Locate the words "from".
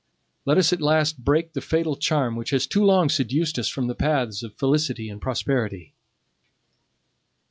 3.67-3.85